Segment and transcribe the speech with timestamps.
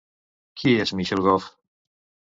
[0.61, 1.53] Qui és Michael Gove?